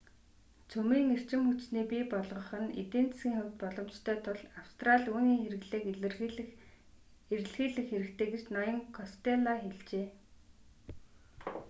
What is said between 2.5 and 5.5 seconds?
нь эдийн засгийн хувьд боломжтой тул австрали үүний